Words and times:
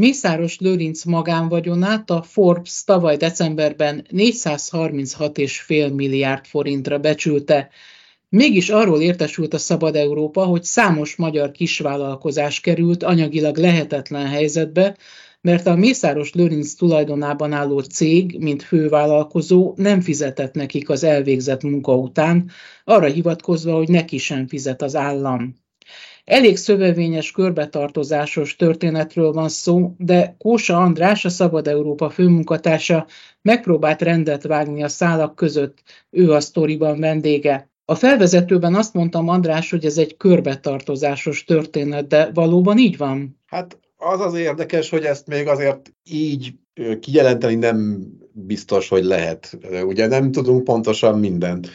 Mészáros 0.00 0.58
Lőrinc 0.58 1.04
magánvagyonát 1.04 2.10
a 2.10 2.22
Forbes 2.22 2.84
tavaly 2.84 3.16
decemberben 3.16 4.06
436,5 4.10 5.94
milliárd 5.94 6.46
forintra 6.46 6.98
becsülte. 6.98 7.70
Mégis 8.28 8.70
arról 8.70 9.00
értesült 9.00 9.54
a 9.54 9.58
Szabad 9.58 9.96
Európa, 9.96 10.44
hogy 10.44 10.62
számos 10.62 11.16
magyar 11.16 11.50
kisvállalkozás 11.50 12.60
került 12.60 13.02
anyagilag 13.02 13.56
lehetetlen 13.56 14.26
helyzetbe, 14.26 14.96
mert 15.40 15.66
a 15.66 15.76
Mészáros 15.76 16.32
Lőrinc 16.32 16.74
tulajdonában 16.74 17.52
álló 17.52 17.80
cég, 17.80 18.36
mint 18.38 18.62
fővállalkozó 18.62 19.72
nem 19.76 20.00
fizetett 20.00 20.54
nekik 20.54 20.88
az 20.88 21.04
elvégzett 21.04 21.62
munka 21.62 21.94
után, 21.96 22.50
arra 22.84 23.06
hivatkozva, 23.06 23.76
hogy 23.76 23.88
neki 23.88 24.18
sem 24.18 24.46
fizet 24.46 24.82
az 24.82 24.96
állam. 24.96 25.64
Elég 26.26 26.56
szövevényes 26.56 27.30
körbetartozásos 27.30 28.56
történetről 28.56 29.32
van 29.32 29.48
szó, 29.48 29.94
de 29.98 30.34
Kósa 30.38 30.76
András, 30.76 31.24
a 31.24 31.28
Szabad 31.28 31.68
Európa 31.68 32.10
főmunkatársa 32.10 33.06
megpróbált 33.42 34.02
rendet 34.02 34.42
vágni 34.42 34.82
a 34.82 34.88
szálak 34.88 35.34
között, 35.34 35.82
ő 36.10 36.32
a 36.32 36.40
sztoriban 36.40 37.00
vendége. 37.00 37.70
A 37.84 37.94
felvezetőben 37.94 38.74
azt 38.74 38.94
mondtam, 38.94 39.28
András, 39.28 39.70
hogy 39.70 39.84
ez 39.84 39.98
egy 39.98 40.16
körbetartozásos 40.16 41.44
történet, 41.44 42.06
de 42.06 42.30
valóban 42.34 42.78
így 42.78 42.96
van? 42.96 43.40
Hát 43.46 43.78
az 43.96 44.20
az 44.20 44.34
érdekes, 44.34 44.90
hogy 44.90 45.04
ezt 45.04 45.26
még 45.26 45.46
azért 45.46 45.92
így 46.04 46.52
kijelenteni 47.00 47.54
nem 47.54 48.06
biztos, 48.32 48.88
hogy 48.88 49.04
lehet. 49.04 49.58
Ugye 49.84 50.06
nem 50.06 50.32
tudunk 50.32 50.64
pontosan 50.64 51.18
mindent 51.18 51.68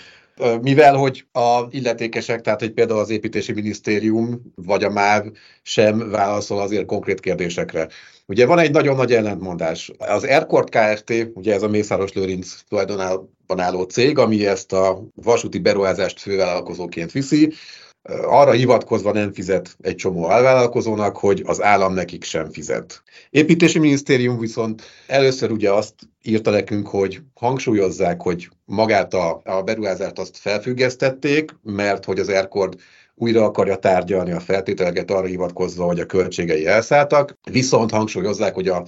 mivel 0.62 0.96
hogy 0.96 1.26
a 1.32 1.62
illetékesek, 1.70 2.42
tehát 2.42 2.60
hogy 2.60 2.72
például 2.72 3.00
az 3.00 3.10
építési 3.10 3.54
minisztérium 3.54 4.54
vagy 4.56 4.84
a 4.84 4.90
MÁV 4.90 5.26
sem 5.62 6.10
válaszol 6.10 6.60
azért 6.60 6.86
konkrét 6.86 7.20
kérdésekre. 7.20 7.88
Ugye 8.26 8.46
van 8.46 8.60
egy 8.60 8.72
nagyon 8.72 8.96
nagy 8.96 9.14
ellentmondás. 9.14 9.92
Az 9.98 10.24
Aircord 10.24 10.70
Kft., 10.70 11.14
ugye 11.34 11.54
ez 11.54 11.64
a 11.64 11.68
Mészáros 11.68 12.14
Lőrinc 12.14 12.56
tulajdonában 12.70 13.60
álló 13.60 13.84
cég, 13.84 14.18
ami 14.18 14.46
ezt 14.46 14.74
a 14.74 15.04
vasúti 15.16 15.60
beruházást 15.60 16.20
fővállalkozóként 16.20 17.12
viszi, 17.12 17.54
arra 18.10 18.52
hivatkozva 18.52 19.12
nem 19.12 19.34
fizet 19.34 19.76
egy 19.82 19.96
csomó 19.96 20.24
alvállalkozónak, 20.24 21.18
hogy 21.18 21.44
az 21.46 21.62
állam 21.62 21.94
nekik 21.94 22.24
sem 22.24 22.52
fizet. 22.52 23.04
Építési 23.30 23.80
minisztérium 23.80 24.40
viszont 24.40 24.82
először 25.08 25.52
ugye 25.52 25.72
azt 25.72 25.94
írta 26.22 26.52
nekünk, 26.52 26.88
hogy 26.88 27.22
hangsúlyozzák, 27.34 28.22
hogy 28.22 28.50
magát 28.66 29.14
a, 29.14 29.42
a 29.44 29.62
beruházást 29.62 30.20
azt 30.20 30.38
felfüggesztették, 30.38 31.56
mert 31.64 32.06
hogy 32.06 32.20
az 32.20 32.30
Erkord 32.30 32.80
újra 33.16 33.44
akarja 33.44 33.76
tárgyalni 33.76 34.32
a 34.32 34.40
feltételeket 34.40 35.12
arra 35.12 35.26
hivatkozva, 35.26 35.86
hogy 35.86 36.00
a 36.00 36.06
költségei 36.06 36.68
elszálltak, 36.68 37.38
viszont 37.52 37.92
hangsúlyozzák, 37.92 38.54
hogy 38.54 38.68
a 38.68 38.86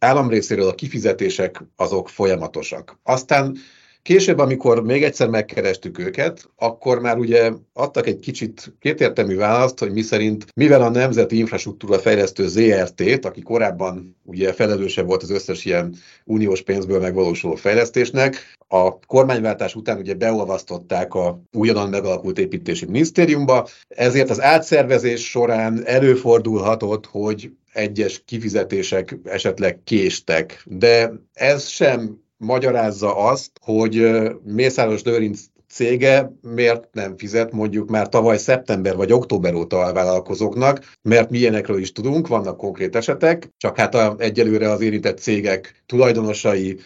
állam 0.00 0.28
részéről 0.28 0.68
a 0.68 0.74
kifizetések 0.74 1.62
azok 1.76 2.08
folyamatosak. 2.08 2.98
Aztán 3.02 3.56
Később, 4.02 4.38
amikor 4.38 4.82
még 4.82 5.02
egyszer 5.02 5.28
megkerestük 5.28 5.98
őket, 5.98 6.50
akkor 6.56 7.00
már 7.00 7.18
ugye 7.18 7.52
adtak 7.72 8.06
egy 8.06 8.18
kicsit 8.18 8.74
kétértelmű 8.78 9.36
választ, 9.36 9.78
hogy 9.78 9.92
mi 9.92 10.02
szerint, 10.02 10.46
mivel 10.54 10.82
a 10.82 10.90
Nemzeti 10.90 11.38
Infrastruktúra 11.38 11.98
Fejlesztő 11.98 12.48
ZRT-t, 12.48 13.24
aki 13.24 13.40
korábban 13.40 14.16
ugye 14.24 14.52
felelőse 14.52 15.02
volt 15.02 15.22
az 15.22 15.30
összes 15.30 15.64
ilyen 15.64 15.94
uniós 16.24 16.62
pénzből 16.62 17.00
megvalósuló 17.00 17.54
fejlesztésnek, 17.54 18.56
a 18.68 18.98
kormányváltás 18.98 19.74
után 19.74 19.98
ugye 19.98 20.14
beolvasztották 20.14 21.14
a 21.14 21.42
újonnan 21.52 21.88
megalakult 21.88 22.38
építési 22.38 22.84
minisztériumba, 22.84 23.68
ezért 23.88 24.30
az 24.30 24.40
átszervezés 24.40 25.30
során 25.30 25.86
előfordulhatott, 25.86 27.06
hogy 27.06 27.50
egyes 27.72 28.22
kifizetések 28.24 29.18
esetleg 29.24 29.80
késtek, 29.84 30.62
de 30.66 31.12
ez 31.32 31.66
sem 31.66 32.28
magyarázza 32.40 33.16
azt, 33.16 33.50
hogy 33.60 34.20
Mészáros 34.44 35.02
Lőrinc 35.02 35.40
cége 35.70 36.32
miért 36.54 36.88
nem 36.92 37.16
fizet 37.16 37.52
mondjuk 37.52 37.88
már 37.88 38.08
tavaly 38.08 38.38
szeptember 38.38 38.96
vagy 38.96 39.12
október 39.12 39.54
óta 39.54 39.78
a 39.78 39.92
vállalkozóknak, 39.92 40.94
mert 41.02 41.30
milyenekről 41.30 41.78
is 41.78 41.92
tudunk, 41.92 42.28
vannak 42.28 42.56
konkrét 42.56 42.96
esetek, 42.96 43.48
csak 43.56 43.76
hát 43.76 43.94
a, 43.94 44.14
egyelőre 44.18 44.70
az 44.70 44.80
érintett 44.80 45.18
cégek 45.18 45.82
tulajdonosai 45.86 46.78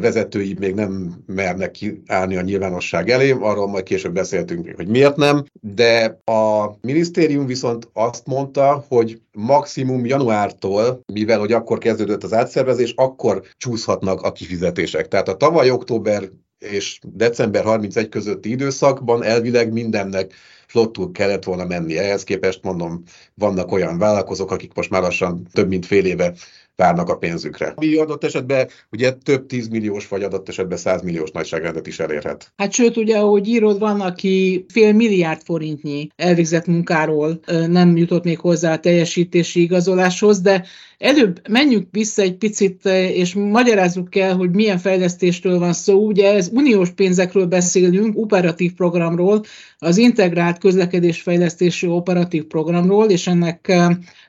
vezetői 0.00 0.56
még 0.58 0.74
nem 0.74 1.14
mernek 1.26 1.76
állni 2.06 2.36
a 2.36 2.40
nyilvánosság 2.40 3.10
elé, 3.10 3.30
arról 3.30 3.68
majd 3.68 3.84
később 3.84 4.12
beszéltünk, 4.12 4.72
hogy 4.76 4.88
miért 4.88 5.16
nem, 5.16 5.44
de 5.60 6.20
a 6.24 6.70
minisztérium 6.80 7.46
viszont 7.46 7.88
azt 7.92 8.26
mondta, 8.26 8.84
hogy 8.88 9.20
maximum 9.32 10.06
januártól, 10.06 11.00
mivel 11.12 11.38
hogy 11.38 11.52
akkor 11.52 11.78
kezdődött 11.78 12.24
az 12.24 12.32
átszervezés, 12.32 12.92
akkor 12.96 13.42
csúszhatnak 13.56 14.22
a 14.22 14.32
kifizetések. 14.32 15.08
Tehát 15.08 15.28
a 15.28 15.36
tavaly 15.36 15.70
október 15.70 16.28
és 16.62 16.98
december 17.02 17.64
31 17.64 18.08
közötti 18.08 18.50
időszakban 18.50 19.22
elvileg 19.22 19.72
mindennek 19.72 20.32
flottul 20.72 21.10
kellett 21.10 21.44
volna 21.44 21.64
menni. 21.64 21.98
Ehhez 21.98 22.24
képest 22.24 22.62
mondom, 22.62 23.02
vannak 23.34 23.72
olyan 23.72 23.98
vállalkozók, 23.98 24.50
akik 24.50 24.74
most 24.74 24.90
már 24.90 25.02
lassan 25.02 25.46
több 25.52 25.68
mint 25.68 25.86
fél 25.86 26.04
éve 26.04 26.34
várnak 26.76 27.08
a 27.08 27.16
pénzükre. 27.16 27.74
Mi 27.76 27.96
adott 27.96 28.24
esetben 28.24 28.68
ugye 28.90 29.12
több 29.12 29.46
tízmilliós 29.46 30.08
vagy 30.08 30.22
adott 30.22 30.48
esetben 30.48 30.78
százmilliós 30.78 31.30
nagyságrendet 31.30 31.86
is 31.86 31.98
elérhet. 31.98 32.52
Hát 32.56 32.72
sőt, 32.72 32.96
ugye, 32.96 33.18
ahogy 33.18 33.48
írod, 33.48 33.78
van, 33.78 34.00
aki 34.00 34.64
fél 34.68 34.92
milliárd 34.92 35.42
forintnyi 35.42 36.08
elvégzett 36.16 36.66
munkáról 36.66 37.40
nem 37.66 37.96
jutott 37.96 38.24
még 38.24 38.38
hozzá 38.38 38.72
a 38.72 38.78
teljesítési 38.78 39.60
igazoláshoz, 39.60 40.40
de 40.40 40.64
Előbb 41.02 41.48
menjünk 41.48 41.88
vissza 41.90 42.22
egy 42.22 42.36
picit, 42.36 42.84
és 43.14 43.34
magyarázzuk 43.34 44.16
el, 44.16 44.36
hogy 44.36 44.50
milyen 44.50 44.78
fejlesztésről 44.78 45.58
van 45.58 45.72
szó. 45.72 46.06
Ugye 46.06 46.32
ez 46.34 46.48
uniós 46.52 46.90
pénzekről 46.90 47.46
beszélünk, 47.46 48.18
operatív 48.18 48.72
programról, 48.72 49.42
az 49.78 49.96
integrált 49.96 50.58
közlekedésfejlesztési 50.62 51.86
operatív 51.86 52.44
programról, 52.44 53.10
és 53.10 53.26
ennek 53.26 53.72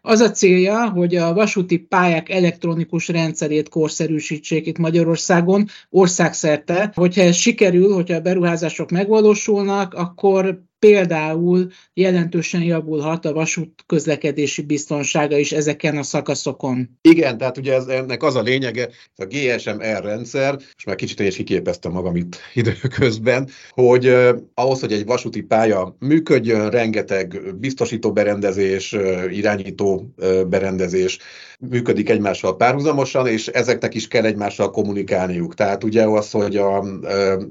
az 0.02 0.20
a 0.20 0.32
célja, 0.32 0.90
hogy 0.90 1.16
a 1.16 1.34
vasúti 1.34 1.78
pályák 1.78 2.30
elektronikus 2.30 3.08
rendszerét 3.08 3.70
korszerűsítsék 3.70 4.68
itt 4.68 4.78
Magyarországon, 4.78 5.66
országszerte. 5.90 6.92
Hogyha 6.96 7.22
ez 7.22 7.36
sikerül, 7.36 7.94
hogyha 7.94 8.16
a 8.16 8.22
beruházások 8.22 8.92
megvalósulnak, 8.92 9.94
akkor 9.94 10.64
például 10.84 11.72
jelentősen 11.94 12.62
javulhat 12.62 13.26
a 13.26 13.34
vasút 13.34 13.84
közlekedési 13.88 14.62
biztonsága 14.62 15.38
is 15.38 15.52
ezeken 15.52 15.98
a 15.98 16.04
szakaszokon. 16.04 16.90
Igen, 17.02 17.38
tehát 17.38 17.58
ugye 17.58 17.74
ez, 17.74 17.86
ennek 17.86 18.24
az 18.24 18.36
a 18.36 18.42
lényege, 18.42 18.90
a 19.16 19.26
GSM-R 19.26 20.04
rendszer, 20.04 20.58
és 20.78 20.84
már 20.84 20.96
kicsit 20.96 21.20
én 21.20 21.28
is 21.28 21.36
kiképeztem 21.36 21.92
magam 21.92 22.16
itt 22.16 22.38
időközben, 22.54 23.50
hogy 23.70 24.08
eh, 24.08 24.36
ahhoz, 24.54 24.80
hogy 24.80 24.94
egy 24.94 25.06
vasúti 25.06 25.42
pálya 25.42 25.96
működjön, 26.00 26.70
rengeteg 26.70 27.42
biztosító 27.60 28.12
berendezés, 28.12 28.96
irányító 29.30 30.14
berendezés 30.48 31.20
működik 31.70 32.10
egymással 32.10 32.58
párhuzamosan, 32.58 33.28
és 33.28 33.48
ezeknek 33.48 33.96
is 33.96 34.08
kell 34.08 34.26
egymással 34.26 34.72
kommunikálniuk. 34.72 35.54
Tehát 35.54 35.84
ugye 35.84 36.04
az, 36.04 36.32
hogy, 36.32 36.58
a, 36.58 36.86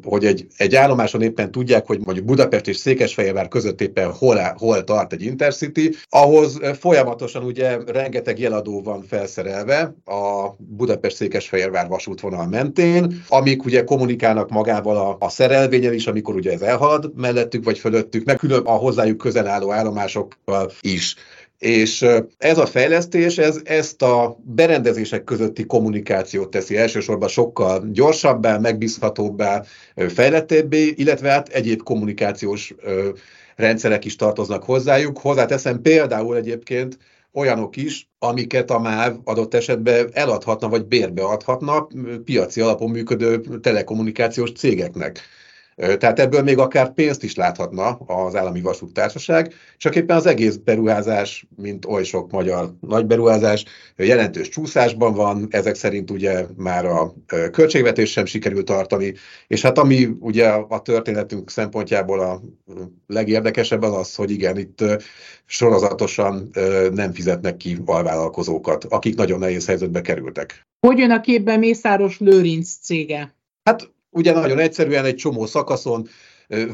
hogy 0.03 0.25
egy, 0.25 0.47
egy 0.57 0.75
állomáson 0.75 1.23
éppen 1.23 1.51
tudják, 1.51 1.87
hogy 1.87 2.01
mondjuk 2.05 2.27
Budapest 2.27 2.69
és 2.69 2.77
Székesfehérvár 2.77 3.22
Székesfehérvár 3.23 3.49
között 3.49 3.81
éppen 3.81 4.13
hol, 4.13 4.55
hol 4.57 4.85
tart 4.85 5.13
egy 5.13 5.23
Intercity, 5.23 5.95
ahhoz 6.09 6.61
folyamatosan 6.79 7.45
ugye 7.45 7.79
rengeteg 7.87 8.39
jeladó 8.39 8.83
van 8.83 9.03
felszerelve 9.03 9.95
a 10.05 10.51
Budapest-Székesfehérvár 10.59 11.89
vasútvonal 11.89 12.47
mentén, 12.47 13.23
amik 13.29 13.65
ugye 13.65 13.85
kommunikálnak 13.85 14.51
magával 14.51 14.97
a, 14.97 15.17
a 15.21 15.29
szerelvényen 15.29 15.93
is, 15.93 16.07
amikor 16.07 16.35
ugye 16.35 16.53
ez 16.53 16.61
elhalad 16.61 17.13
mellettük 17.17 17.65
vagy 17.65 17.79
fölöttük, 17.79 18.25
meg 18.25 18.37
külön 18.37 18.65
a 18.65 18.73
hozzájuk 18.73 19.19
közel 19.19 19.47
álló 19.47 19.73
állomásokkal 19.73 20.71
is. 20.81 21.17
És 21.63 22.07
ez 22.39 22.59
a 22.59 22.67
fejlesztés, 22.67 23.39
ez 23.39 23.61
ezt 23.65 24.03
a 24.03 24.37
berendezések 24.45 25.25
közötti 25.25 25.67
kommunikációt 25.67 26.51
teszi 26.51 26.77
elsősorban 26.77 27.29
sokkal 27.29 27.85
gyorsabbá, 27.93 28.59
megbízhatóbbá, 28.59 29.63
fejlettebbé, 30.09 30.93
illetve 30.97 31.31
hát 31.31 31.49
egyéb 31.49 31.83
kommunikációs 31.83 32.75
rendszerek 33.57 34.05
is 34.05 34.17
tartoznak 34.17 34.65
hozzájuk. 34.65 35.19
Hozzáteszem 35.19 35.83
például 35.83 36.37
egyébként, 36.37 36.99
olyanok 37.33 37.77
is, 37.77 38.09
amiket 38.19 38.71
a 38.71 38.79
MÁV 38.79 39.17
adott 39.25 39.55
esetben 39.55 40.11
eladhatna, 40.13 40.69
vagy 40.69 40.85
bérbe 40.85 41.23
adhatna 41.23 41.89
piaci 42.25 42.61
alapon 42.61 42.91
működő 42.91 43.41
telekommunikációs 43.61 44.53
cégeknek. 44.53 45.21
Tehát 45.77 46.19
ebből 46.19 46.43
még 46.43 46.59
akár 46.59 46.93
pénzt 46.93 47.23
is 47.23 47.35
láthatna 47.35 47.89
az 47.91 48.37
állami 48.37 48.61
vasúttársaság, 48.61 49.55
csak 49.77 49.97
éppen 49.97 50.17
az 50.17 50.27
egész 50.27 50.57
beruházás, 50.57 51.47
mint 51.57 51.85
oly 51.87 52.05
sok 52.05 52.31
magyar 52.31 52.75
nagy 52.81 53.07
beruházás, 53.07 53.65
jelentős 53.97 54.49
csúszásban 54.49 55.15
van, 55.15 55.47
ezek 55.51 55.75
szerint 55.75 56.11
ugye 56.11 56.47
már 56.57 56.85
a 56.85 57.15
költségvetés 57.51 58.11
sem 58.11 58.25
sikerült 58.25 58.65
tartani, 58.65 59.15
és 59.47 59.63
hát 59.63 59.79
ami 59.79 60.09
ugye 60.21 60.49
a 60.49 60.83
történetünk 60.83 61.51
szempontjából 61.51 62.21
a 62.21 62.41
legérdekesebb 63.07 63.83
az 63.83 63.93
az, 63.93 64.15
hogy 64.15 64.31
igen, 64.31 64.59
itt 64.59 64.85
sorozatosan 65.45 66.51
nem 66.93 67.13
fizetnek 67.13 67.57
ki 67.57 67.79
alvállalkozókat, 67.85 68.85
akik 68.85 69.17
nagyon 69.17 69.39
nehéz 69.39 69.67
helyzetbe 69.67 70.01
kerültek. 70.01 70.67
Hogy 70.87 70.99
jön 70.99 71.11
a 71.11 71.21
képben 71.21 71.59
Mészáros 71.59 72.19
Lőrinc 72.19 72.69
cége? 72.83 73.35
Hát 73.65 73.91
Ugye 74.15 74.33
nagyon 74.33 74.59
egyszerűen 74.59 75.05
egy 75.05 75.15
csomó 75.15 75.47
szakaszon 75.47 76.09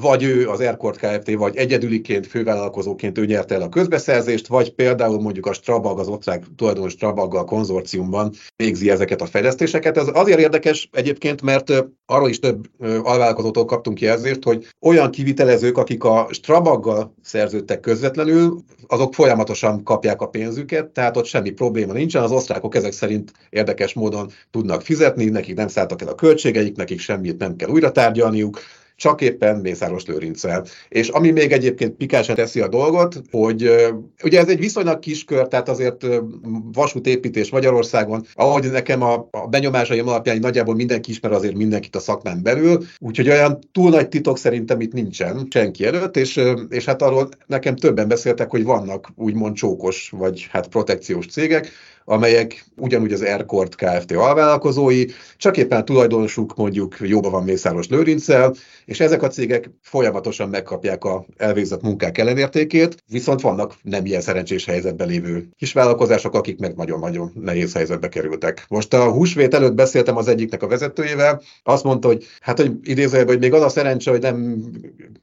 vagy 0.00 0.22
ő 0.22 0.48
az 0.48 0.60
Aircord 0.60 0.96
Kft. 0.96 1.34
vagy 1.34 1.56
egyedüliként, 1.56 2.26
fővállalkozóként 2.26 3.18
ő 3.18 3.26
nyerte 3.26 3.54
el 3.54 3.62
a 3.62 3.68
közbeszerzést, 3.68 4.46
vagy 4.46 4.74
például 4.74 5.20
mondjuk 5.20 5.46
a 5.46 5.52
Strabag, 5.52 5.98
az 5.98 6.08
osztrák 6.08 6.44
tulajdonos 6.56 6.92
Strabaggal 6.92 7.44
konzorciumban 7.44 8.32
végzi 8.56 8.90
ezeket 8.90 9.20
a 9.20 9.26
fejlesztéseket. 9.26 9.96
Ez 9.96 10.06
azért 10.12 10.38
érdekes 10.38 10.88
egyébként, 10.92 11.42
mert 11.42 11.84
arról 12.06 12.28
is 12.28 12.38
több 12.38 12.66
alvállalkozótól 12.80 13.64
kaptunk 13.64 14.00
jelzést, 14.00 14.44
hogy 14.44 14.66
olyan 14.80 15.10
kivitelezők, 15.10 15.78
akik 15.78 16.04
a 16.04 16.28
Strabaggal 16.30 17.14
szerződtek 17.22 17.80
közvetlenül, 17.80 18.62
azok 18.86 19.14
folyamatosan 19.14 19.82
kapják 19.82 20.20
a 20.20 20.28
pénzüket, 20.28 20.86
tehát 20.86 21.16
ott 21.16 21.24
semmi 21.24 21.50
probléma 21.50 21.92
nincsen. 21.92 22.22
Az 22.22 22.30
osztrákok 22.30 22.74
ezek 22.74 22.92
szerint 22.92 23.32
érdekes 23.50 23.94
módon 23.94 24.30
tudnak 24.50 24.82
fizetni, 24.82 25.24
nekik 25.24 25.56
nem 25.56 25.68
szálltak 25.68 26.02
el 26.02 26.08
a 26.08 26.14
költségeik, 26.14 26.76
nekik 26.76 27.00
semmit 27.00 27.38
nem 27.38 27.56
kell 27.56 27.68
újra 27.68 27.92
tárgyalniuk, 27.92 28.60
csak 28.98 29.20
éppen 29.20 29.56
Mészáros 29.56 30.04
Lőrinccel. 30.06 30.64
És 30.88 31.08
ami 31.08 31.30
még 31.30 31.52
egyébként 31.52 31.94
pikásan 31.94 32.34
teszi 32.34 32.60
a 32.60 32.68
dolgot, 32.68 33.22
hogy 33.30 33.70
ugye 34.24 34.38
ez 34.38 34.48
egy 34.48 34.58
viszonylag 34.58 34.98
kis 34.98 35.24
kör, 35.24 35.48
tehát 35.48 35.68
azért 35.68 36.06
vasútépítés 36.72 37.50
Magyarországon, 37.50 38.26
ahogy 38.34 38.70
nekem 38.70 39.02
a, 39.02 39.28
a 39.30 39.46
benyomásaim 39.46 40.08
alapján 40.08 40.38
nagyjából 40.38 40.74
mindenki 40.74 41.10
ismer 41.10 41.32
azért 41.32 41.54
mindenkit 41.54 41.96
a 41.96 42.00
szakmán 42.00 42.42
belül, 42.42 42.84
úgyhogy 42.98 43.28
olyan 43.28 43.58
túl 43.72 43.90
nagy 43.90 44.08
titok 44.08 44.38
szerintem 44.38 44.80
itt 44.80 44.92
nincsen 44.92 45.46
senki 45.50 45.84
előtt, 45.84 46.16
és, 46.16 46.40
és 46.68 46.84
hát 46.84 47.02
arról 47.02 47.28
nekem 47.46 47.76
többen 47.76 48.08
beszéltek, 48.08 48.50
hogy 48.50 48.64
vannak 48.64 49.08
úgymond 49.14 49.54
csókos 49.54 50.12
vagy 50.16 50.46
hát 50.50 50.68
protekciós 50.68 51.26
cégek, 51.26 51.70
amelyek 52.08 52.64
ugyanúgy 52.76 53.12
az 53.12 53.22
Aircord 53.22 53.74
Kft. 53.74 54.12
alvállalkozói, 54.12 55.04
csak 55.36 55.56
éppen 55.56 55.84
tulajdonosuk 55.84 56.56
mondjuk 56.56 56.96
jóban 57.00 57.30
van 57.30 57.44
Mészáros 57.44 57.88
Lőrinccel, 57.88 58.54
és 58.84 59.00
ezek 59.00 59.22
a 59.22 59.28
cégek 59.28 59.70
folyamatosan 59.82 60.48
megkapják 60.48 61.04
a 61.04 61.24
elvégzett 61.36 61.82
munkák 61.82 62.18
ellenértékét, 62.18 63.02
viszont 63.08 63.40
vannak 63.40 63.74
nem 63.82 64.06
ilyen 64.06 64.20
szerencsés 64.20 64.64
helyzetben 64.64 65.08
lévő 65.08 65.48
kisvállalkozások, 65.56 66.34
akik 66.34 66.58
meg 66.58 66.76
nagyon-nagyon 66.76 67.32
nehéz 67.34 67.74
helyzetbe 67.74 68.08
kerültek. 68.08 68.64
Most 68.68 68.94
a 68.94 69.10
húsvét 69.10 69.54
előtt 69.54 69.74
beszéltem 69.74 70.16
az 70.16 70.28
egyiknek 70.28 70.62
a 70.62 70.68
vezetőjével, 70.68 71.42
azt 71.62 71.84
mondta, 71.84 72.08
hogy 72.08 72.26
hát, 72.40 72.60
hogy 72.60 72.72
idézőjelben, 72.82 73.34
hogy 73.34 73.42
még 73.42 73.52
az 73.52 73.62
a 73.62 73.68
szerencse, 73.68 74.10
hogy 74.10 74.20
nem 74.20 74.64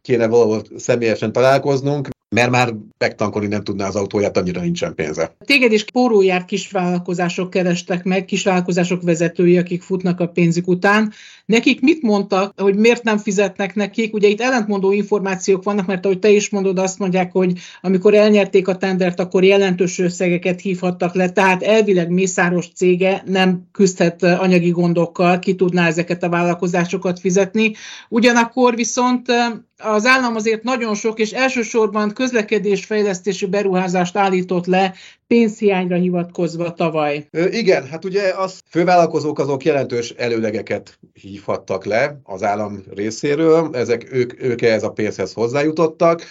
kéne 0.01 0.27
valahol 0.27 0.61
személyesen 0.77 1.31
találkoznunk, 1.31 2.07
mert 2.35 2.49
már 2.49 2.73
megtankolni 2.97 3.47
nem 3.47 3.63
tudná 3.63 3.87
az 3.87 3.95
autóját, 3.95 4.37
annyira 4.37 4.61
nincsen 4.61 4.95
pénze. 4.95 5.35
Téged 5.45 5.71
is 5.71 5.83
pórójár 5.83 6.45
kisvállalkozások 6.45 7.49
kerestek 7.49 8.03
meg, 8.03 8.25
kisvállalkozások 8.25 9.01
vezetői, 9.01 9.57
akik 9.57 9.81
futnak 9.81 10.19
a 10.19 10.27
pénzük 10.27 10.67
után. 10.67 11.13
Nekik 11.45 11.81
mit 11.81 12.01
mondtak, 12.01 12.61
hogy 12.61 12.75
miért 12.75 13.03
nem 13.03 13.17
fizetnek 13.17 13.75
nekik? 13.75 14.13
Ugye 14.13 14.27
itt 14.27 14.41
ellentmondó 14.41 14.91
információk 14.91 15.63
vannak, 15.63 15.85
mert 15.85 16.05
ahogy 16.05 16.19
te 16.19 16.29
is 16.29 16.49
mondod, 16.49 16.79
azt 16.79 16.99
mondják, 16.99 17.31
hogy 17.31 17.53
amikor 17.81 18.13
elnyerték 18.13 18.67
a 18.67 18.77
tendert, 18.77 19.19
akkor 19.19 19.43
jelentős 19.43 19.99
összegeket 19.99 20.61
hívhattak 20.61 21.13
le, 21.13 21.29
tehát 21.29 21.63
elvileg 21.63 22.09
Mészáros 22.09 22.67
cége 22.75 23.23
nem 23.25 23.67
küzdhet 23.71 24.23
anyagi 24.23 24.69
gondokkal, 24.69 25.39
ki 25.39 25.55
tudná 25.55 25.87
ezeket 25.87 26.23
a 26.23 26.29
vállalkozásokat 26.29 27.19
fizetni. 27.19 27.73
Ugyanakkor 28.09 28.75
viszont 28.75 29.31
az 29.77 30.05
állam 30.05 30.35
azért 30.35 30.63
nagyon 30.63 30.95
sok, 30.95 31.19
és 31.19 31.31
elsősorban 31.31 32.13
közlekedésfejlesztési 32.13 33.45
beruházást 33.45 34.17
állított 34.17 34.65
le 34.65 34.93
pénzhiányra 35.27 35.95
hivatkozva 35.95 36.73
tavaly. 36.73 37.27
Igen, 37.49 37.87
hát 37.87 38.05
ugye 38.05 38.33
az 38.37 38.59
fővállalkozók 38.69 39.39
azok 39.39 39.63
jelentős 39.63 40.09
előlegeket 40.09 40.99
hívhattak 41.13 41.85
le 41.85 42.19
az 42.23 42.43
állam 42.43 42.83
részéről, 42.93 43.69
ezek 43.73 44.07
ők, 44.13 44.43
ők 44.43 44.61
ehhez 44.61 44.83
a 44.83 44.91
pénzhez 44.91 45.33
hozzájutottak, 45.33 46.23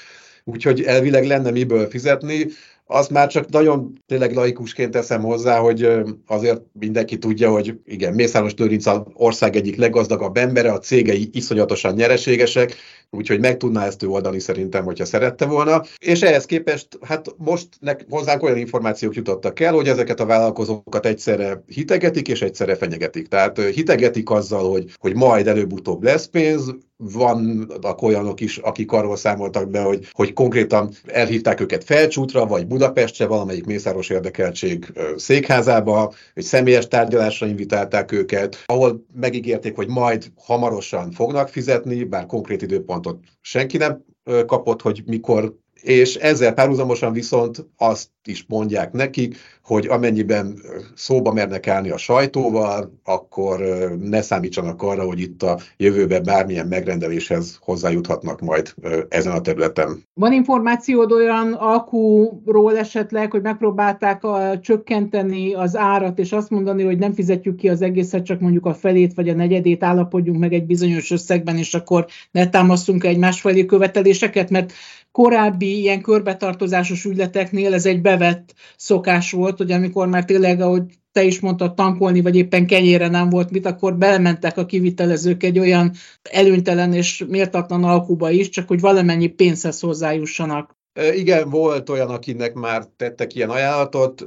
úgyhogy 0.45 0.83
elvileg 0.83 1.27
lenne 1.27 1.51
miből 1.51 1.89
fizetni. 1.89 2.47
Azt 2.87 3.11
már 3.11 3.29
csak 3.29 3.49
nagyon 3.49 3.93
tényleg 4.07 4.35
laikusként 4.35 4.91
teszem 4.91 5.23
hozzá, 5.23 5.59
hogy 5.59 5.89
azért 6.27 6.61
mindenki 6.73 7.19
tudja, 7.19 7.51
hogy 7.51 7.79
igen, 7.85 8.15
Mészáros 8.15 8.55
Lőrinc 8.55 8.87
az 8.87 9.01
ország 9.15 9.57
egyik 9.57 9.77
leggazdagabb 9.77 10.37
embere, 10.37 10.73
a 10.73 10.79
cégei 10.79 11.29
iszonyatosan 11.33 11.95
nyereségesek, 11.95 12.77
úgyhogy 13.11 13.41
meg 13.41 13.57
tudná 13.57 13.87
ezt 13.87 14.03
ő 14.03 14.07
oldani 14.07 14.41
szerintem, 14.41 14.85
hogyha 14.85 15.05
szerette 15.05 15.47
volna. 15.47 15.83
És 15.99 16.23
ehhez 16.23 16.45
képest, 16.45 16.89
hát 17.03 17.35
most 17.37 17.69
nek, 17.81 18.05
hozzánk 18.11 18.43
olyan 18.43 18.57
információk 18.57 19.15
jutottak 19.15 19.61
el, 19.61 19.73
hogy 19.73 19.89
ezeket 19.89 20.21
a 20.21 20.27
vállalkozókat 20.27 21.07
egyszerre 21.07 21.63
hitegetik 21.67 22.29
és 22.29 22.43
egyszerre 22.43 22.75
fenyegetik. 22.77 23.29
Tehát 23.29 23.61
hitegetik 23.61 24.31
azzal, 24.31 24.71
hogy, 24.71 24.91
hogy 24.99 25.15
majd 25.15 25.47
előbb-utóbb 25.47 26.03
lesz 26.03 26.27
pénz, 26.27 26.75
vannak 26.97 28.03
olyanok 28.03 28.41
is, 28.41 28.57
akik 28.57 28.93
arról 28.93 29.17
számoltak 29.17 29.71
be, 29.71 29.83
hogy, 29.83 30.09
hogy 30.13 30.33
konkrétan 30.33 30.91
elhívták 31.07 31.61
őket 31.61 31.85
Felcsútra, 31.85 32.47
vagy 32.47 32.67
Budapestre, 32.67 33.27
valamelyik 33.27 33.67
mészáros 33.67 34.11
érdekeltség 34.11 34.93
székházába, 35.17 36.13
hogy 36.35 36.43
személyes 36.43 36.89
tárgyalásra 36.89 37.47
invitálták 37.47 38.13
őket, 38.13 38.63
ahol 38.67 39.05
megígérték, 39.15 39.77
hogy 39.77 39.89
majd 39.89 40.33
hamarosan 40.37 41.11
fognak 41.11 41.49
fizetni, 41.49 42.05
bár 42.05 42.27
konkrét 42.27 42.63
időpontot 42.95 43.25
senki 43.41 43.77
nem 43.77 44.05
kapott, 44.47 44.83
hogy 44.83 45.03
mikor 45.07 45.59
és 45.83 46.15
ezzel 46.15 46.55
párhuzamosan 46.55 47.13
viszont 47.13 47.67
azt 47.77 48.09
is 48.25 48.45
mondják 48.49 48.93
nekik, 48.93 49.37
hogy 49.63 49.87
amennyiben 49.87 50.59
szóba 50.95 51.33
mernek 51.33 51.69
állni 51.69 51.91
a 51.91 51.97
sajtóval, 51.97 53.01
akkor 53.05 53.59
ne 54.01 54.23
számítsanak 54.23 54.83
arra, 54.83 55.03
hogy 55.05 55.21
itt 55.21 55.43
a 55.43 55.59
jövőben 55.77 56.23
bármilyen 56.23 56.67
megrendeléshez 56.67 57.59
hozzájuthatnak 57.61 58.41
majd 58.41 58.75
ezen 59.09 59.33
a 59.33 59.41
területen. 59.41 60.03
Van 60.15 60.33
információd 60.33 61.13
olyan 61.13 61.53
alkuról 61.53 62.79
esetleg, 62.79 63.31
hogy 63.31 63.43
megpróbálták 63.43 64.25
a, 64.25 64.59
csökkenteni 64.61 65.55
az 65.55 65.77
árat, 65.77 66.19
és 66.19 66.33
azt 66.33 66.51
mondani, 66.51 66.83
hogy 66.83 66.99
nem 66.99 67.13
fizetjük 67.13 67.57
ki 67.57 67.69
az 67.69 67.83
egészet, 67.83 68.25
csak 68.25 68.41
mondjuk 68.41 68.67
a 68.67 68.75
felét 68.75 69.15
vagy 69.15 69.29
a 69.29 69.35
negyedét 69.35 69.83
állapodjunk 69.83 70.39
meg 70.39 70.53
egy 70.53 70.67
bizonyos 70.67 71.11
összegben, 71.11 71.57
és 71.57 71.75
akkor 71.75 72.07
ne 72.31 72.49
támasztunk 72.49 73.05
egymás 73.05 73.41
felé 73.41 73.67
követeléseket, 73.67 74.51
mert 74.51 74.73
korábbi 75.15 75.79
ilyen 75.81 76.01
körbetartozásos 76.01 77.05
ügyleteknél 77.05 77.75
ez 77.75 77.87
egy 77.87 78.01
bevett 78.01 78.55
szokás 78.77 79.33
volt, 79.33 79.57
hogy 79.57 79.73
amikor 79.73 80.09
már 80.09 80.25
tényleg, 80.25 80.61
ahogy 80.61 80.83
te 81.13 81.23
is 81.23 81.41
mondtad, 81.41 81.75
tankolni, 81.75 82.21
vagy 82.21 82.37
éppen 82.37 82.67
kenyére 82.67 83.09
nem 83.09 83.29
volt 83.29 83.51
mit, 83.51 83.67
akkor 83.67 83.97
belementek 83.97 84.57
a 84.57 84.67
kivitelezők 84.67 85.43
egy 85.43 85.59
olyan 85.59 85.93
előnytelen 86.23 86.93
és 86.93 87.25
méltatlan 87.29 87.85
alkuba 87.85 88.31
is, 88.31 88.49
csak 88.49 88.69
hogy 88.69 88.81
valamennyi 88.81 89.27
pénzhez 89.27 89.81
hozzájussanak. 89.81 90.77
Igen, 91.15 91.51
volt 91.51 91.91
olyan, 91.91 92.09
akinek 92.09 92.55
már 92.55 92.85
tettek 92.97 93.35
ilyen 93.35 93.51
ajánlatot. 93.51 94.27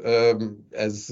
Ez, 0.69 1.05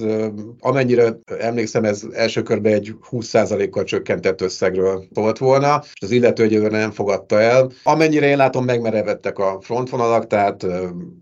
amennyire 0.59 1.19
emlékszem, 1.39 1.83
ez 1.83 2.03
első 2.11 2.41
körben 2.41 2.73
egy 2.73 2.95
20%-kal 3.11 3.83
csökkentett 3.83 4.41
összegről 4.41 5.05
volt 5.13 5.37
volna, 5.37 5.81
és 5.83 6.01
az 6.01 6.11
illető 6.11 6.43
egyelőre 6.43 6.77
nem 6.77 6.91
fogadta 6.91 7.39
el. 7.39 7.71
Amennyire 7.83 8.27
én 8.27 8.37
látom, 8.37 8.65
megmerevettek 8.65 9.39
a 9.39 9.57
frontvonalak, 9.61 10.27
tehát 10.27 10.65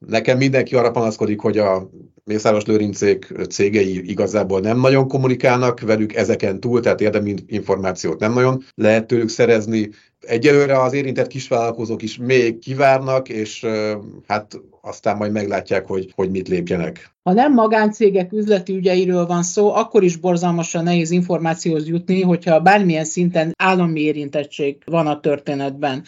nekem 0.08 0.38
mindenki 0.38 0.75
arra 0.75 0.92
panaszkodik, 0.92 1.40
hogy 1.40 1.58
a 1.58 1.90
Mészáros 2.25 2.66
Lőrincék 2.66 3.34
cégei 3.50 4.10
igazából 4.10 4.60
nem 4.60 4.80
nagyon 4.80 5.08
kommunikálnak 5.08 5.80
velük 5.80 6.16
ezeken 6.16 6.60
túl, 6.60 6.80
tehát 6.80 7.02
érdemi 7.02 7.36
információt 7.46 8.20
nem 8.20 8.34
nagyon 8.34 8.63
lehet 8.75 9.08
tőlük 9.08 9.30
szerezni. 9.30 9.90
Egyelőre 10.25 10.82
az 10.82 10.94
érintett 10.94 11.27
kisvállalkozók 11.27 12.01
is 12.01 12.18
még 12.18 12.60
kivárnak, 12.60 13.30
és 13.30 13.65
hát 14.27 14.60
aztán 14.82 15.18
majd 15.18 15.32
meglátják, 15.32 15.88
hogy, 15.88 16.12
hogy 16.15 16.32
mit 16.32 16.48
lépjenek. 16.48 17.12
Ha 17.24 17.34
nem 17.34 17.53
magáncégek 17.53 18.32
üzleti 18.32 18.74
ügyeiről 18.75 19.25
van 19.25 19.44
szó, 19.44 19.74
akkor 19.74 20.03
is 20.03 20.15
borzalmasan 20.15 20.84
nehéz 20.84 21.12
információhoz 21.12 21.88
jutni, 21.88 22.22
hogyha 22.22 22.60
bármilyen 22.60 23.06
szinten 23.06 23.53
állami 23.58 24.01
érintettség 24.01 24.77
van 24.86 25.08
a 25.08 25.20
történetben. 25.20 26.03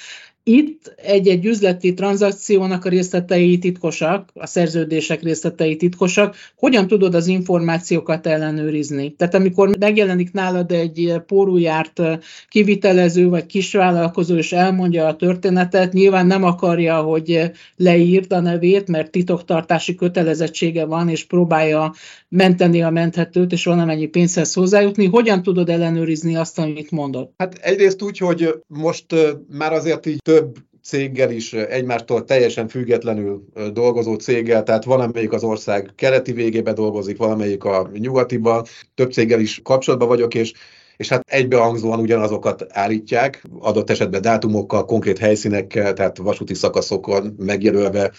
Itt 0.48 0.94
egy-egy 0.96 1.46
üzleti 1.46 1.94
tranzakciónak 1.94 2.86
a 2.86 2.90
részletei 2.90 3.58
titkosak, 3.58 4.30
a 4.34 4.46
szerződések 4.46 5.22
részletei 5.22 5.76
titkosak. 5.76 6.36
Hogyan 6.56 6.88
tudod 6.88 7.16
az 7.16 7.28
információkat 7.28 8.28
ellenőrizni? 8.28 9.16
Tehát 9.16 9.34
amikor 9.34 9.78
megjelenik 9.80 10.32
nálad 10.32 10.72
egy 10.72 11.14
pórujárt 11.26 12.02
kivitelező 12.48 13.30
vagy 13.30 13.46
kisvállalkozó, 13.46 14.36
és 14.36 14.52
elmondja 14.52 15.08
a 15.08 15.16
történetet, 15.16 15.94
nyilván 15.94 16.28
nem 16.28 16.44
akarja, 16.44 17.02
hogy 17.02 17.52
leírd 17.76 18.34
a 18.34 18.40
nevét, 18.40 18.88
mert 18.88 19.12
titoktartási 19.12 19.96
kötelezettsége 19.96 20.86
van, 20.86 21.10
és 21.10 21.24
próbálja 21.24 21.94
menteni 22.30 22.82
a 22.82 22.90
menthetőt, 22.90 23.52
és 23.52 23.66
valamennyi 23.66 24.06
pénzhez 24.06 24.54
hozzájutni. 24.54 25.06
Hogyan 25.06 25.44
tudod 25.44 25.70
ellenőrizni 25.70 26.36
azt, 26.36 26.60
amit 26.60 26.92
mondod? 26.92 27.30
Hát 27.38 27.58
egyrészt 27.62 28.02
úgy, 28.02 28.18
hogy 28.18 28.56
most 28.68 29.06
már 29.50 29.74
azért 29.74 30.06
így 30.06 30.22
több 30.36 30.56
céggel 30.84 31.32
is 31.32 31.54
egymástól 31.54 32.24
teljesen 32.24 32.68
függetlenül 32.68 33.46
dolgozó 33.74 34.16
céggel, 34.16 34.64
tehát 34.64 34.84
valamelyik 34.84 35.32
az 35.32 35.44
ország 35.44 35.92
keleti 35.96 36.32
végébe 36.32 36.74
dolgozik, 36.74 37.18
valamelyik 37.18 37.64
a 37.64 37.90
nyugatiba, 37.94 38.66
több 38.96 39.12
céggel 39.12 39.40
is 39.40 39.62
kapcsolatban 39.64 40.08
vagyok, 40.08 40.34
és 40.34 40.54
és 40.98 41.10
hát 41.10 41.24
egybehangzóan 41.28 42.00
ugyanazokat 42.00 42.66
állítják, 42.70 43.44
adott 43.60 43.90
esetben 43.90 44.22
dátumokkal, 44.22 44.86
konkrét 44.86 45.18
helyszínekkel, 45.18 45.94
tehát 45.94 46.18
vasúti 46.18 46.54
szakaszokon 46.54 47.36
megjelölve 47.38 48.12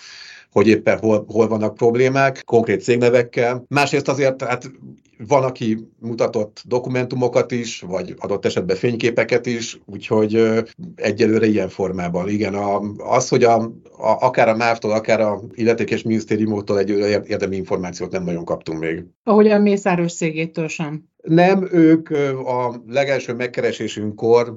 hogy 0.51 0.69
éppen 0.69 0.99
hol, 0.99 1.25
hol 1.29 1.49
vannak 1.49 1.75
problémák, 1.75 2.43
konkrét 2.45 2.83
cégnevekkel. 2.83 3.65
Másrészt 3.69 4.09
azért 4.09 4.43
hát 4.43 4.71
van, 5.19 5.45
aki 5.45 5.89
mutatott 5.99 6.63
dokumentumokat 6.67 7.53
is, 7.53 7.81
vagy 7.81 8.15
adott 8.19 8.45
esetben 8.45 8.77
fényképeket 8.77 9.47
is, 9.47 9.81
úgyhogy 9.85 10.63
egyelőre 10.95 11.47
ilyen 11.47 11.69
formában. 11.69 12.29
Igen, 12.29 12.55
a, 12.55 12.81
az, 12.97 13.29
hogy 13.29 13.45
a, 13.45 13.57
a, 13.99 14.17
akár 14.21 14.49
a 14.49 14.57
MÁV-tól, 14.57 14.93
akár 14.93 15.21
a 15.21 15.41
illetékes 15.55 16.03
minisztériumtól 16.03 16.79
egy 16.79 16.89
érdemi 17.29 17.57
információt 17.57 18.11
nem 18.11 18.25
nagyon 18.25 18.45
kaptunk 18.45 18.79
még. 18.79 19.05
Ahogy 19.25 19.49
a 19.49 19.59
Mészáros 19.59 20.13
szégétől 20.13 20.69
sem. 20.69 21.05
Nem, 21.23 21.69
ők 21.73 22.11
a 22.47 22.83
legelső 22.89 23.35
megkeresésünkkor 23.35 24.57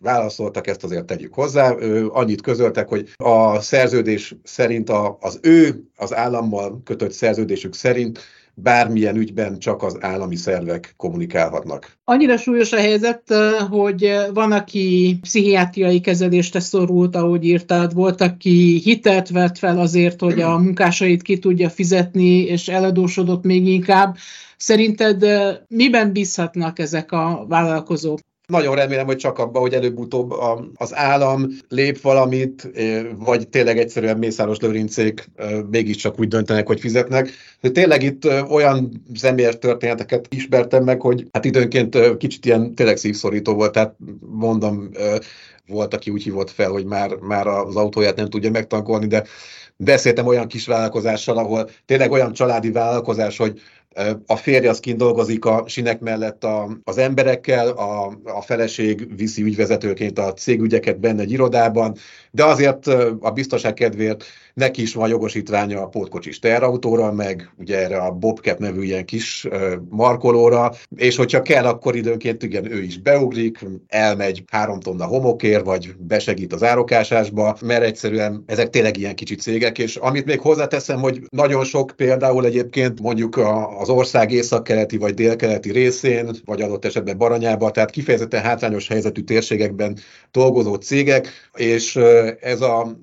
válaszoltak, 0.00 0.66
ezt 0.66 0.84
azért 0.84 1.04
tegyük 1.04 1.34
hozzá. 1.34 1.70
Annyit 2.08 2.40
közöltek, 2.40 2.88
hogy 2.88 3.08
a 3.16 3.60
szerződés 3.60 4.36
szerint 4.42 4.90
a, 4.90 5.16
az 5.20 5.38
ő 5.42 5.84
az 5.96 6.14
állammal 6.14 6.80
kötött 6.84 7.12
szerződésük 7.12 7.74
szerint 7.74 8.20
bármilyen 8.54 9.16
ügyben 9.16 9.58
csak 9.58 9.82
az 9.82 9.96
állami 10.00 10.36
szervek 10.36 10.94
kommunikálhatnak. 10.96 11.98
Annyira 12.04 12.36
súlyos 12.36 12.72
a 12.72 12.76
helyzet, 12.76 13.34
hogy 13.70 14.16
van, 14.32 14.52
aki 14.52 15.18
pszichiátriai 15.22 16.00
kezelésre 16.00 16.60
szorult, 16.60 17.16
ahogy 17.16 17.44
írtad, 17.44 17.94
volt, 17.94 18.20
aki 18.20 18.80
hitelt 18.84 19.28
vett 19.28 19.58
fel 19.58 19.78
azért, 19.78 20.20
hogy 20.20 20.40
a 20.40 20.58
munkásait 20.58 21.22
ki 21.22 21.38
tudja 21.38 21.70
fizetni, 21.70 22.44
és 22.44 22.68
eladósodott 22.68 23.44
még 23.44 23.66
inkább. 23.66 24.16
Szerinted 24.56 25.26
miben 25.68 26.12
bízhatnak 26.12 26.78
ezek 26.78 27.12
a 27.12 27.44
vállalkozók? 27.48 28.18
Nagyon 28.46 28.74
remélem, 28.74 29.06
hogy 29.06 29.16
csak 29.16 29.38
abban, 29.38 29.62
hogy 29.62 29.74
előbb-utóbb 29.74 30.34
az 30.74 30.94
állam 30.94 31.48
lép 31.68 32.00
valamit, 32.00 32.68
vagy 33.16 33.48
tényleg 33.48 33.78
egyszerűen 33.78 34.18
Mészáros 34.18 34.58
Lőrincék 34.58 35.30
mégiscsak 35.70 36.18
úgy 36.18 36.28
döntenek, 36.28 36.66
hogy 36.66 36.80
fizetnek. 36.80 37.30
De 37.60 37.70
tényleg 37.70 38.02
itt 38.02 38.26
olyan 38.48 39.04
személyes 39.14 39.58
történeteket 39.58 40.26
ismertem 40.30 40.84
meg, 40.84 41.00
hogy 41.00 41.26
hát 41.32 41.44
időnként 41.44 42.16
kicsit 42.16 42.44
ilyen 42.44 42.74
tényleg 42.74 42.96
szívszorító 42.96 43.54
volt, 43.54 43.72
tehát 43.72 43.96
mondom, 44.20 44.90
volt, 45.66 45.94
aki 45.94 46.10
úgy 46.10 46.22
hívott 46.22 46.50
fel, 46.50 46.70
hogy 46.70 46.84
már, 46.84 47.14
már 47.14 47.46
az 47.46 47.76
autóját 47.76 48.16
nem 48.16 48.28
tudja 48.28 48.50
megtankolni, 48.50 49.06
de 49.06 49.24
beszéltem 49.76 50.26
olyan 50.26 50.46
kis 50.46 50.66
vállalkozással, 50.66 51.38
ahol 51.38 51.68
tényleg 51.84 52.10
olyan 52.10 52.32
családi 52.32 52.70
vállalkozás, 52.70 53.36
hogy 53.36 53.60
a 54.26 54.36
férje 54.36 54.70
az 54.70 54.80
kint 54.80 54.98
dolgozik 54.98 55.44
a 55.44 55.64
sinek 55.66 56.00
mellett 56.00 56.44
a, 56.44 56.78
az 56.84 56.98
emberekkel, 56.98 57.68
a, 57.68 58.18
a 58.24 58.40
feleség 58.42 59.16
viszi 59.16 59.42
ügyvezetőként 59.42 60.18
a 60.18 60.32
cégügyeket 60.32 61.00
benne 61.00 61.22
egy 61.22 61.32
irodában, 61.32 61.96
de 62.30 62.44
azért 62.44 62.86
a 63.20 63.30
biztonság 63.30 63.74
kedvéért 63.74 64.24
neki 64.54 64.82
is 64.82 64.94
van 64.94 65.08
jogosítványa 65.08 65.82
a 65.82 65.88
pótkocsis 65.88 66.38
terautóra, 66.38 67.12
meg 67.12 67.50
ugye 67.58 67.78
erre 67.78 67.96
a 67.96 68.12
Bobcat 68.12 68.58
nevű 68.58 68.82
ilyen 68.82 69.04
kis 69.04 69.48
markolóra, 69.88 70.72
és 70.96 71.16
hogyha 71.16 71.42
kell, 71.42 71.64
akkor 71.64 71.96
időnként 71.96 72.42
igen, 72.42 72.72
ő 72.72 72.82
is 72.82 72.98
beugrik, 72.98 73.58
elmegy 73.86 74.44
három 74.50 74.80
tonna 74.80 75.04
homokér, 75.04 75.64
vagy 75.64 75.94
besegít 75.98 76.52
az 76.52 76.62
árokásásba, 76.62 77.56
mert 77.60 77.82
egyszerűen 77.82 78.44
ezek 78.46 78.70
tényleg 78.70 78.96
ilyen 78.96 79.14
kicsi 79.14 79.34
cégek, 79.34 79.78
és 79.78 79.96
amit 79.96 80.24
még 80.24 80.40
hozzáteszem, 80.40 81.00
hogy 81.00 81.20
nagyon 81.30 81.64
sok 81.64 81.92
például 81.96 82.44
egyébként 82.44 83.00
mondjuk 83.00 83.40
az 83.78 83.88
ország 83.88 84.32
északkeleti 84.32 84.96
vagy 84.96 85.14
délkeleti 85.14 85.70
részén, 85.70 86.30
vagy 86.44 86.60
adott 86.60 86.84
esetben 86.84 87.18
Baranyába, 87.18 87.70
tehát 87.70 87.90
kifejezetten 87.90 88.42
hátrányos 88.42 88.88
helyzetű 88.88 89.22
térségekben 89.22 89.98
dolgozó 90.30 90.74
cégek, 90.74 91.28
és 91.54 91.96
ez 92.40 92.60
a 92.60 92.96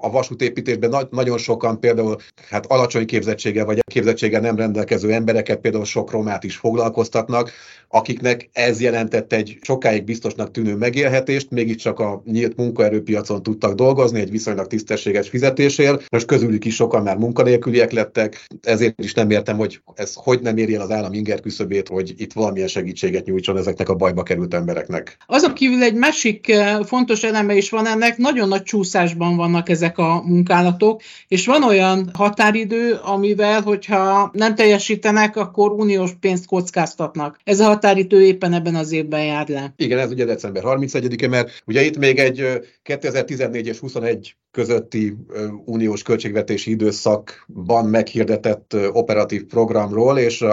a 0.00 0.10
vasútépítésben 0.10 0.90
nagy, 0.90 1.06
nagyon 1.10 1.38
sokan 1.38 1.80
például 1.80 2.16
hát 2.50 2.66
alacsony 2.66 3.06
képzettséggel 3.06 3.64
vagy 3.64 3.80
képzettséggel 3.92 4.40
nem 4.40 4.56
rendelkező 4.56 5.12
embereket, 5.12 5.58
például 5.58 5.84
sok 5.84 6.10
romát 6.10 6.44
is 6.44 6.56
foglalkoztatnak, 6.56 7.52
akiknek 7.88 8.48
ez 8.52 8.80
jelentett 8.80 9.32
egy 9.32 9.58
sokáig 9.60 10.04
biztosnak 10.04 10.50
tűnő 10.50 10.74
megélhetést, 10.74 11.50
mégiscsak 11.50 12.00
a 12.00 12.22
nyílt 12.24 12.56
munkaerőpiacon 12.56 13.42
tudtak 13.42 13.74
dolgozni 13.74 14.20
egy 14.20 14.30
viszonylag 14.30 14.66
tisztességes 14.66 15.28
fizetésért, 15.28 16.10
most 16.10 16.26
közülük 16.26 16.64
is 16.64 16.74
sokan 16.74 17.02
már 17.02 17.16
munkanélküliek 17.16 17.92
lettek, 17.92 18.46
ezért 18.62 19.04
is 19.04 19.14
nem 19.14 19.30
értem, 19.30 19.56
hogy 19.56 19.80
ez 19.94 20.12
hogy 20.14 20.40
nem 20.40 20.56
éri 20.56 20.74
el 20.74 20.80
az 20.80 20.90
állam 20.90 21.12
inger 21.12 21.40
küszöbét, 21.40 21.88
hogy 21.88 22.14
itt 22.16 22.32
valamilyen 22.32 22.68
segítséget 22.68 23.24
nyújtson 23.24 23.56
ezeknek 23.56 23.88
a 23.88 23.94
bajba 23.94 24.22
került 24.22 24.54
embereknek. 24.54 25.16
Azon 25.26 25.54
kívül 25.54 25.82
egy 25.82 25.94
másik 25.94 26.48
eh, 26.48 26.78
fontos 26.84 27.22
eleme 27.22 27.54
is 27.54 27.70
van 27.70 27.86
ennek, 27.86 28.16
nagyon 28.16 28.48
nagy 28.48 28.62
csúszásban 28.62 29.36
vannak 29.36 29.65
ezek 29.68 29.98
a 29.98 30.22
munkálatok, 30.24 31.00
és 31.28 31.46
van 31.46 31.62
olyan 31.62 32.10
határidő, 32.12 32.98
amivel, 33.02 33.60
hogyha 33.60 34.30
nem 34.32 34.54
teljesítenek, 34.54 35.36
akkor 35.36 35.72
uniós 35.72 36.10
pénzt 36.20 36.46
kockáztatnak. 36.46 37.38
Ez 37.44 37.60
a 37.60 37.64
határidő 37.64 38.22
éppen 38.22 38.52
ebben 38.52 38.74
az 38.74 38.92
évben 38.92 39.24
jár 39.24 39.48
le. 39.48 39.74
Igen, 39.76 39.98
ez 39.98 40.10
ugye 40.10 40.24
december 40.24 40.62
31-e, 40.66 41.28
mert 41.28 41.62
ugye 41.66 41.82
itt 41.82 41.98
még 41.98 42.18
egy 42.18 42.44
2014 42.82 43.66
és 43.66 43.78
21 43.78 44.36
közötti 44.50 45.16
uniós 45.64 46.02
költségvetési 46.02 46.70
időszakban 46.70 47.84
meghirdetett 47.84 48.76
operatív 48.92 49.44
programról, 49.44 50.18
és 50.18 50.44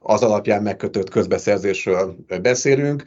az 0.00 0.22
alapján 0.22 0.62
megkötött 0.62 1.10
közbeszerzésről 1.10 2.16
beszélünk 2.42 3.02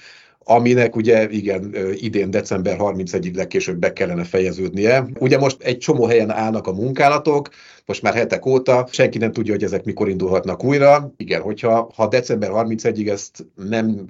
aminek 0.48 0.96
ugye 0.96 1.30
igen, 1.30 1.76
idén 1.94 2.32
december 2.32 2.78
31-ig 2.80 3.36
legkésőbb 3.36 3.78
be 3.78 3.94
kellene 3.94 4.24
fejeződnie. 4.24 5.08
Ugye 5.20 5.38
most 5.38 5.62
egy 5.62 5.78
csomó 5.78 6.06
helyen 6.06 6.30
állnak 6.30 6.68
a 6.68 6.74
munkálatok, 6.74 7.50
most 7.86 8.02
már 8.02 8.14
hetek 8.14 8.46
óta, 8.46 8.88
senki 8.92 9.18
nem 9.18 9.32
tudja, 9.32 9.54
hogy 9.54 9.64
ezek 9.64 9.84
mikor 9.84 10.10
indulhatnak 10.10 10.64
újra. 10.64 11.14
Igen, 11.18 11.42
hogyha 11.42 11.92
ha 11.96 12.08
december 12.08 12.50
31-ig 12.54 13.10
ezt 13.10 13.46
nem 13.70 14.06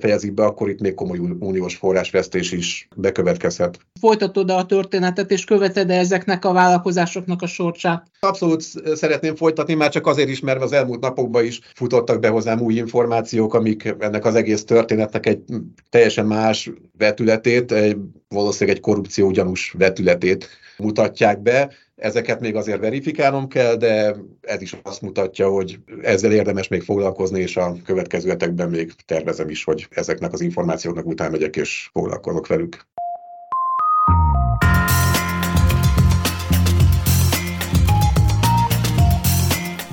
fejezik 0.00 0.34
be, 0.34 0.44
akkor 0.44 0.68
itt 0.68 0.80
még 0.80 0.94
komoly 0.94 1.18
uniós 1.38 1.74
forrásvesztés 1.74 2.52
is 2.52 2.88
bekövetkezhet. 2.96 3.78
Folytatod 4.00 4.50
a 4.50 4.66
történetet, 4.66 5.30
és 5.30 5.44
követed 5.44 5.90
ezeknek 5.90 6.44
a 6.44 6.52
vállalkozásoknak 6.52 7.42
a 7.42 7.46
sorsát? 7.46 8.06
Abszolút 8.20 8.62
szeretném 8.94 9.34
folytatni, 9.34 9.74
már 9.74 9.90
csak 9.90 10.06
azért 10.06 10.28
is, 10.28 10.40
mert 10.40 10.62
az 10.62 10.72
elmúlt 10.72 11.00
napokban 11.00 11.44
is 11.44 11.60
futottak 11.74 12.20
be 12.20 12.28
hozzám 12.28 12.60
új 12.60 12.74
információk, 12.74 13.54
amik 13.54 13.94
ennek 13.98 14.24
az 14.24 14.34
egész 14.34 14.64
történetnek 14.64 15.26
egy 15.26 15.42
teljesen 15.90 16.26
más 16.26 16.70
vetületét, 16.98 17.72
egy, 17.72 17.96
valószínűleg 18.28 18.76
egy 18.76 18.82
korrupció 18.82 19.30
gyanús 19.30 19.74
vetületét 19.78 20.48
mutatják 20.78 21.42
be. 21.42 21.72
Ezeket 21.96 22.40
még 22.40 22.54
azért 22.54 22.80
verifikálnom 22.80 23.48
kell, 23.48 23.74
de 23.74 24.16
ez 24.40 24.62
is 24.62 24.76
azt 24.82 25.02
mutatja, 25.02 25.48
hogy 25.48 25.78
ezzel 26.02 26.32
érdemes 26.32 26.68
még 26.68 26.82
foglalkozni, 26.82 27.40
és 27.40 27.56
a 27.56 27.76
következő 27.84 28.28
hetekben 28.28 28.70
még 28.70 28.92
tervezem 29.06 29.48
is, 29.48 29.64
hogy 29.64 29.86
ezeknek 29.90 30.32
az 30.32 30.40
információknak 30.40 31.06
után 31.06 31.30
megyek 31.30 31.56
és 31.56 31.88
foglalkozok 31.92 32.46
velük. 32.46 32.86